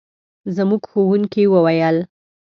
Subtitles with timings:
[0.55, 1.97] زموږ ښوونکي وویل.